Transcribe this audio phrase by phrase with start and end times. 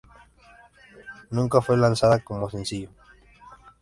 [1.29, 2.89] Nunca fue lanzada como sencillo.